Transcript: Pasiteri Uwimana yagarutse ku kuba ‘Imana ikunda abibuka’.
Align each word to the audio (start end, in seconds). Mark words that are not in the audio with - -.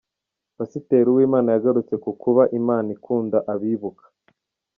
Pasiteri 0.57 1.07
Uwimana 1.13 1.47
yagarutse 1.51 1.95
ku 2.03 2.11
kuba 2.21 2.43
‘Imana 2.59 2.87
ikunda 2.95 3.37
abibuka’. 3.53 4.03